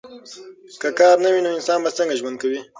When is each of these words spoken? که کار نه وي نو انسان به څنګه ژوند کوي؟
که 0.81 0.89
کار 0.99 1.17
نه 1.23 1.29
وي 1.33 1.41
نو 1.45 1.49
انسان 1.57 1.79
به 1.83 1.89
څنګه 1.97 2.17
ژوند 2.19 2.37
کوي؟ 2.41 2.59